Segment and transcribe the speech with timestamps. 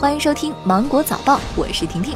[0.00, 2.14] 欢迎收听《芒果早报》，我是婷婷。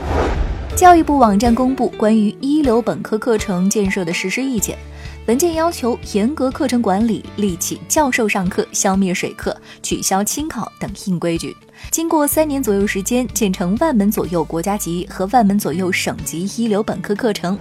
[0.77, 4.79] 教育部网站公布关于一流本科课程建设的实施意见，
[5.27, 11.57] 文件要求严格课程管理，立起教授上课、消灭水课、取消清考等硬规矩。
[11.91, 17.59] 经过三年左右时间，建成万门左右国家级和万门左右省级一流本科课程。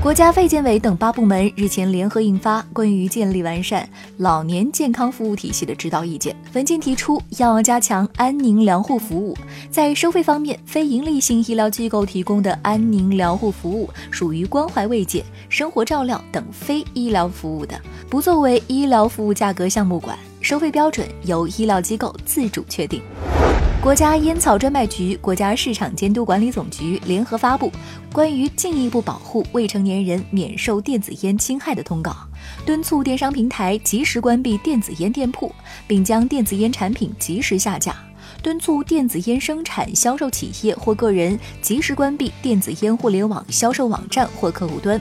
[0.00, 3.86] 国家卫健委等八部门日前联合印发《关于建立完善
[4.18, 9.36] 老年健康服务体系的指导意见》，文件提出要加强安宁疗护服务。
[9.72, 17.76] 在收费方面，非营利性医疗机构提供的安宁疗护服务属于关怀慰藉、生活照料等非医疗服务的，
[18.08, 23.02] 不作为医疗服务价格项目管，收费标准由医疗机构自主确定。
[23.80, 27.70] 国家烟草专卖局、国家市场监督管理总局联合发布
[28.12, 32.12] 关于进一步保护未成年人免受电子烟侵害的通告，
[32.66, 35.54] 敦促电商平台及时关闭电子烟店铺，
[35.86, 37.92] 并将电子烟产品及时下架；
[38.42, 44.98] 敦促电子烟生产销售企业或个人及时关闭电子烟互联网销售网站或客户端；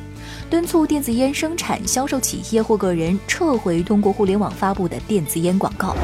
[0.52, 5.95] 敦促电子烟生产销售企业或个人撤回通过互联网发布的电子烟广告。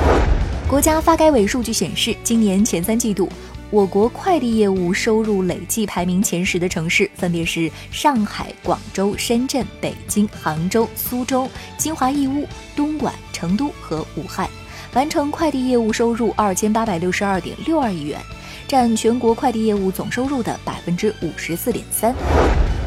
[0.74, 3.30] 国家发改委数据显示，今年前三季度，
[3.70, 14.50] 我国快递业务收入累计排名前十的城市分别是上海、广州、深圳、北京、杭州、苏州、金华义乌、东莞、成都和武汉，
[14.96, 18.20] 完成快递业务收入二千八百六十二点六二亿元，
[18.68, 22.16] 占全国快递业务总收入的百分之五十四点三。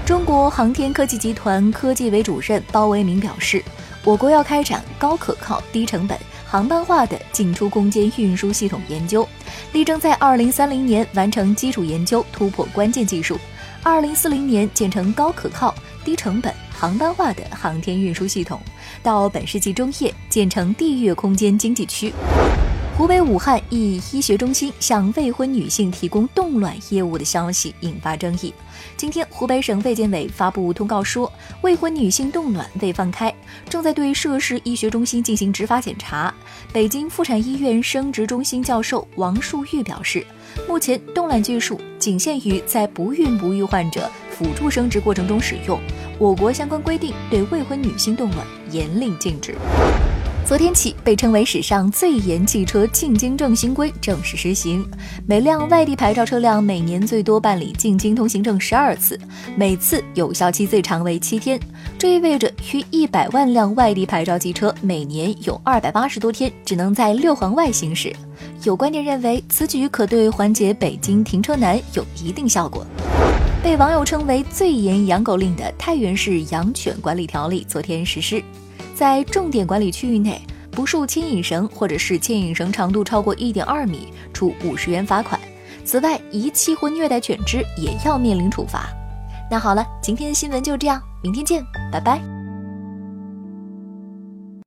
[0.05, 3.63] 中国航天科技集团科技委主任包为明表示，
[4.03, 6.19] 我国要开展高可靠、低成本。
[6.49, 9.29] 航班化的进出空间运输系统研究，
[9.73, 13.37] 力争在二零三零年完成基础研究，突破关键技术；
[13.83, 15.75] 二零四零年建成高可靠、
[16.05, 18.59] 低成本、航班化的航天运输系统；
[19.03, 22.13] 到本世纪中叶建成地月空间经济区。
[22.97, 28.55] 湖北武汉一医学中心向未婚女性提供冻卵业务的消息引发争议。
[28.97, 31.31] 今天，湖北省卫健委发布通告说，
[31.61, 33.33] 未婚女性冻卵未放开，
[33.69, 36.33] 正在对涉事医学中心进行执法检查。
[36.73, 40.27] 北京妇产医院生殖中心教授王树玉表示，
[40.67, 45.79] 目前冻卵技术仅限于在不孕不育患者辅助生殖过程中使用，
[46.19, 49.55] 我国相关规定对未婚女性冻卵严令禁止。
[50.47, 54.89] 昨天起，被称为史上最严汽车进京证新规正式实行。
[55.27, 59.19] 每辆外地牌照车辆每年最多办理进京通行证十二次，
[59.57, 61.59] 每次有效期最长为七天。
[61.99, 68.15] 这意味着约一百万辆外地牌照机车每年有二百八十多天只能在六环外行驶。
[68.63, 72.87] 有观点认为，此举可对缓解北京停车难有一定效果。
[73.65, 78.41] 被网友称为最严养狗令的太原市养犬管理条例昨天实施。
[78.97, 80.41] 在重点管理区域内
[80.71, 85.39] 不束牵引绳，或者是牵引绳长度超过一点二米，处五十元罚款。
[85.85, 88.89] 此外，遗弃或虐待犬只也要面临处罚。
[89.51, 91.63] 那好了，今天的新闻就这样，明天见，
[91.93, 92.36] 拜拜。